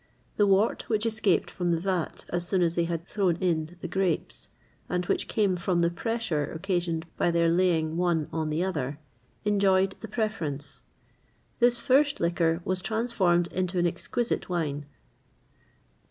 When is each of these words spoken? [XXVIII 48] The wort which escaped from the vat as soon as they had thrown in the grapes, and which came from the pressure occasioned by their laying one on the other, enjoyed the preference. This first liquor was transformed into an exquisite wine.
[XXVIII 0.33 0.37
48] 0.37 0.37
The 0.37 0.47
wort 0.47 0.89
which 0.89 1.05
escaped 1.05 1.51
from 1.51 1.69
the 1.71 1.79
vat 1.79 2.25
as 2.29 2.47
soon 2.47 2.63
as 2.63 2.73
they 2.73 2.85
had 2.85 3.07
thrown 3.07 3.35
in 3.35 3.77
the 3.81 3.87
grapes, 3.87 4.49
and 4.89 5.05
which 5.05 5.27
came 5.27 5.55
from 5.55 5.81
the 5.81 5.91
pressure 5.91 6.43
occasioned 6.51 7.05
by 7.17 7.29
their 7.29 7.49
laying 7.51 7.97
one 7.97 8.27
on 8.33 8.49
the 8.49 8.63
other, 8.63 8.97
enjoyed 9.45 9.95
the 9.99 10.07
preference. 10.07 10.81
This 11.59 11.77
first 11.77 12.19
liquor 12.19 12.61
was 12.65 12.81
transformed 12.81 13.45
into 13.53 13.77
an 13.77 13.85
exquisite 13.85 14.49
wine. 14.49 14.87